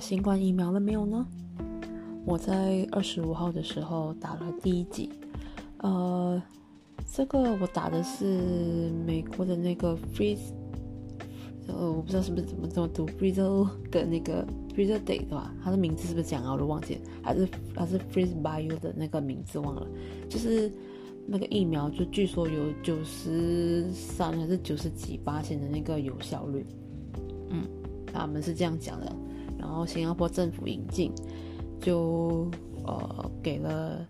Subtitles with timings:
[0.00, 1.26] 新冠疫苗了没有呢？
[2.24, 5.10] 我在二十五号的时候打了第一剂，
[5.78, 6.42] 呃，
[7.12, 10.52] 这个我打的是美国的那个 Freeze，
[11.66, 15.54] 呃，我不知道是不是怎么怎么读 Freeze 的那个 Freeze Day 对吧？
[15.62, 16.52] 它的名字是不是这样啊？
[16.52, 19.86] 我都忘记了，还是还是 Freeze Bio 的那个名字忘了，
[20.28, 20.72] 就是
[21.26, 26.66] 那个疫苗，就据说有九十三还是九十几八千的那个有效率，
[27.48, 27.66] 嗯，
[28.06, 29.10] 他们是这样讲的。
[29.60, 31.12] 然后新加坡政府引进。
[31.82, 32.46] 就
[32.84, 34.06] 呃给了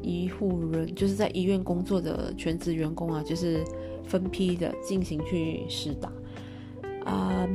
[0.00, 3.62] 医护人，就是在医院工作的全职员工啊，就是
[4.02, 6.10] 分批的进行去试打
[7.04, 7.46] 啊。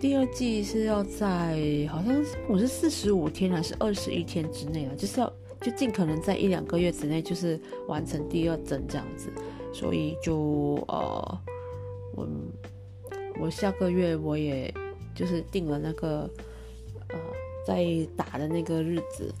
[0.00, 2.16] 第二季是要在好像
[2.48, 5.30] 我是四十五天还是二十一天之内啊，就是要
[5.60, 9.30] 就尽可能在一两个月之内就是完成第二针这样子。
[9.70, 11.38] 所以就呃
[12.16, 12.26] 我
[13.38, 14.72] 我下个月我也
[15.14, 16.28] 就是定了那个
[17.08, 17.18] 呃。
[17.66, 17.82] 在
[18.14, 19.32] 打的那个日子，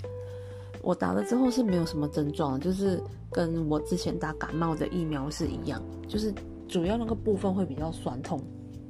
[0.80, 2.98] 我打了之后是没有什么症状，就是
[3.30, 6.32] 跟我之前打感冒的疫苗是一样，就是
[6.66, 8.40] 主要那个部分会比较酸痛，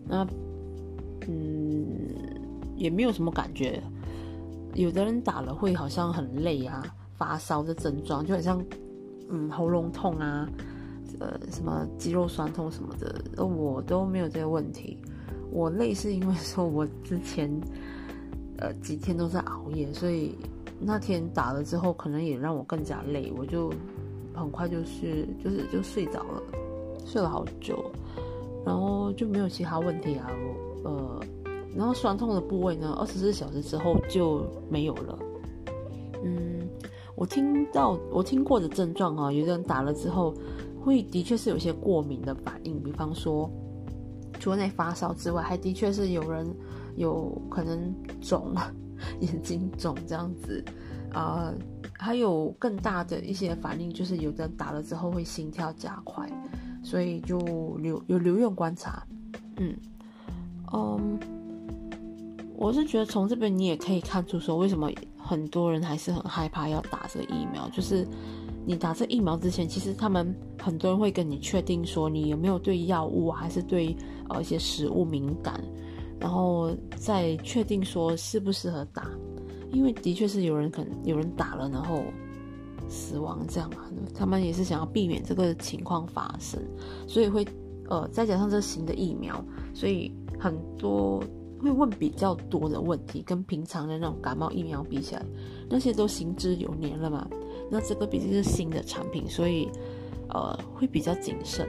[0.07, 0.25] 那
[1.27, 1.85] 嗯
[2.77, 3.83] 也没有什么感觉。
[4.75, 8.65] 有的人打了会好像很累啊、发烧的症状，就很像
[9.31, 10.49] 嗯喉咙痛啊、
[11.19, 14.97] 呃什么肌肉酸痛什么的，我都没有这个问题。
[15.55, 17.51] 我累是因为说我之前。
[18.57, 20.33] 呃，几天都在熬夜，所以
[20.79, 23.69] 那天打了之后，可能也让我更加累，我就
[24.33, 26.41] 很快就是就是就睡着了，
[27.05, 27.91] 睡了好久，
[28.65, 30.31] 然后就没有其他问题啊，
[30.85, 31.21] 呃，
[31.75, 35.19] 然后酸痛的部位呢，二十四小时之后就没有了。
[36.23, 36.69] 嗯，
[37.17, 40.33] 我听到我听过的症状啊，有的人打了之后
[40.81, 43.51] 会的确是有些过敏的反应，比方说
[44.39, 46.47] 除了那发烧之外，还的确是有人。
[46.97, 48.55] 有可能肿，
[49.19, 50.65] 眼睛肿这样子，
[51.13, 51.53] 啊，
[51.99, 56.31] 还有更大的一些反应，就是有的人打了之后会心跳加快，
[56.85, 57.37] 所以就
[57.81, 59.05] 留有留院观察。
[59.57, 59.77] 嗯
[60.73, 61.19] 嗯，
[62.55, 64.89] 我是觉得从这边你也可以看出说，为什么
[65.19, 68.07] 很多人还是很害怕要打这个疫苗，就是
[68.67, 73.97] 你打这疫苗之前，其实他们很多人会跟你确定说你有没有对药物还是对
[74.29, 75.63] 呃一些食物敏感。
[76.21, 79.11] 然后再确定说适不适合打，
[79.73, 82.03] 因为的确是有人可能有人打了，然后
[82.89, 86.59] 死亡这样嘛，他们也是想要避免这个情况发生，
[87.07, 87.47] 所以会
[87.91, 91.23] 呃再加上这新的疫苗，所以很多
[91.65, 95.23] 会问比较多的问题，跟平常的那种感冒疫苗比起来，
[95.69, 97.27] 那些都行之有年了嘛，
[97.71, 99.69] 那这个毕竟是新的产品，所以
[100.29, 101.67] 呃会比较谨慎，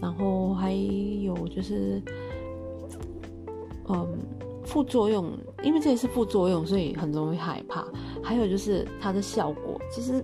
[0.00, 2.02] 然后还有就是。
[3.88, 4.04] 嗯，
[4.64, 5.30] 副作用，
[5.62, 7.86] 因为这也是副作用，所以很容易害怕。
[8.20, 10.20] 还有就是它的效果，其实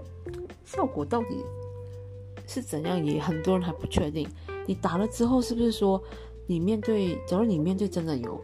[0.65, 1.45] 效果到底
[2.49, 4.29] 是怎样，也很多人还不确定。
[4.67, 6.03] 你打了之后，是不是说
[6.47, 8.41] 你面对，假如你面对真的有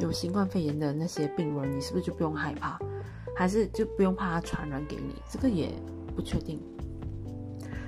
[0.00, 2.78] 有新冠肺炎的那些病人，你是不是就不用害怕，
[3.36, 5.14] 还是就不用怕它传染给你？
[5.30, 5.72] 这个也
[6.14, 6.60] 不确定。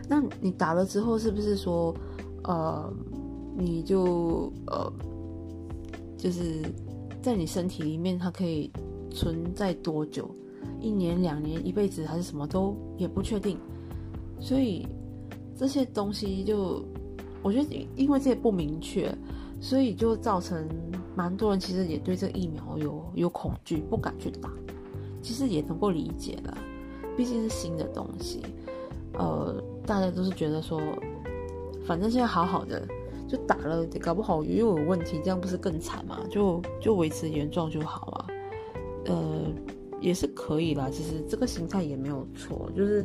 [0.08, 1.94] 那你打了之后，是不是说，
[2.44, 2.92] 呃，
[3.56, 4.92] 你就呃？
[6.16, 6.62] 就是
[7.20, 8.70] 在你身体里面，它可以
[9.10, 10.28] 存在多久？
[10.80, 13.58] 一年、两年、一辈子，还是什么都也不确定。
[14.40, 14.88] 所以
[15.54, 16.82] 这些东西就，
[17.42, 19.12] 我觉得因为这些不明确，
[19.60, 20.68] 所以就造成
[21.14, 24.50] 蛮多人其实也对这疫苗有有恐惧，不敢去打。
[25.22, 26.56] 其实也能够理解的，
[27.16, 28.42] 毕竟是新的东西。
[29.14, 30.80] 呃，大家都是觉得说，
[31.86, 32.86] 反正现在好好的。
[33.28, 36.20] 就打了，搞不好又有问题，这样不是更惨吗？
[36.30, 38.26] 就就维持原状就好啊，
[39.06, 39.42] 呃，
[40.00, 40.88] 也是可以啦。
[40.92, 43.04] 其实这个心态也没有错，就是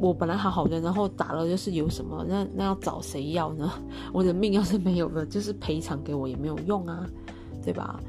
[0.00, 3.70] 我本来好好的，然后打了就是有什么，那那要找谁要呢？
[4.12, 7.06] 我的命要是没有了，就是赔偿给我也没有用啊，
[7.62, 8.00] 对吧？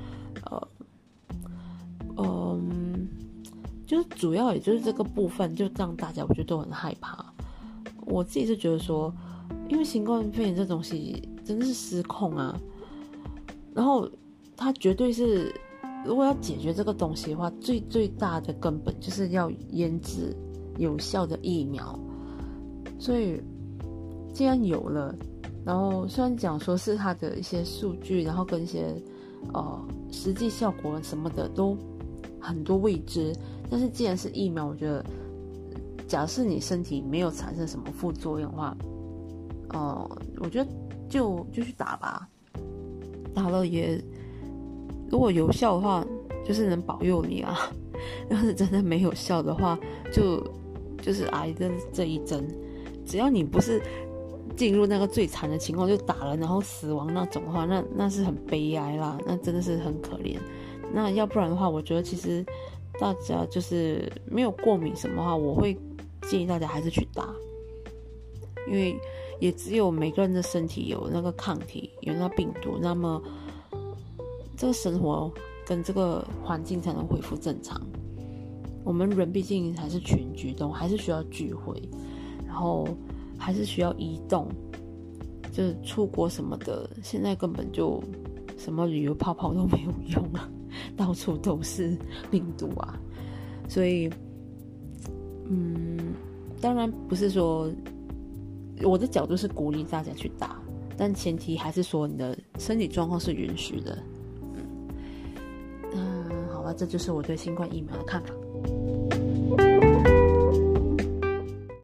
[0.45, 0.67] 呃，
[2.17, 3.07] 嗯，
[3.85, 7.25] 就是主要也就是这个部分，就让大家我觉得都很害怕。
[8.05, 9.13] 我自己是觉得说。
[9.67, 12.57] 因为新冠肺炎这东西真的是失控啊，
[13.73, 14.09] 然后
[14.55, 15.53] 它绝对是，
[16.05, 20.35] 如果要解决这个东西的话，最最大的根本就是要研制
[20.81, 21.97] 有效的疫苗。
[22.99, 23.41] 所以
[24.33, 25.15] 既然有了，
[25.65, 28.93] 然后虽然讲说是它的一些数据，然后跟一些
[29.53, 31.77] 呃实际效果什么的都
[32.39, 33.33] 很多未知，
[33.69, 35.05] 但是既然是疫苗，我觉得
[36.07, 38.75] 假设你身体没有产生什么副作用的话。
[39.73, 40.05] 哦，
[40.39, 40.69] 我觉得
[41.07, 42.27] 就就去打吧，
[43.33, 44.03] 打了也
[45.09, 46.05] 如果有效的话，
[46.45, 47.55] 就是能保佑你啊；
[48.29, 49.79] 要是真的没有效的话，
[50.11, 50.43] 就
[51.01, 52.47] 就是挨的这一针。
[53.05, 53.81] 只要你不是
[54.55, 60.37] 进入那个最惨的情况，就打了然后死亡那种的话，那那是很悲哀啦，那真的是很可怜。
[60.93, 62.45] 那要不然的话，我觉得其实
[62.99, 65.77] 大家就是没有过敏什么话，我会
[66.29, 67.33] 建议大家还是去打，
[68.67, 68.95] 因为
[69.39, 73.21] 也只有每个人的身体有那个抗体，有那病毒，那么
[74.55, 75.31] 这个生活
[75.65, 77.81] 跟这个环境才能恢复正常。
[78.83, 81.81] 我们人毕竟还是群居动物，还是需要聚会，
[82.45, 82.87] 然后
[83.37, 84.47] 还是需要移动，
[85.51, 88.01] 就是出国什么的，现在根本就
[88.57, 90.49] 什么旅游泡泡都没有用了。
[90.95, 91.97] 到处都是
[92.29, 92.97] 病毒啊，
[93.67, 94.09] 所以，
[95.49, 96.13] 嗯，
[96.61, 97.69] 当然不是说
[98.81, 100.61] 我的角度是鼓励大家去打，
[100.95, 103.97] 但前提还是说你的身体状况是允许的。
[104.55, 104.87] 嗯，
[105.93, 108.33] 嗯，好吧，这就是我对新冠疫苗的看法。
[109.57, 109.81] Bye.